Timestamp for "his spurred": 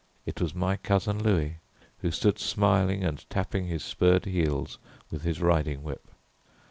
3.67-4.25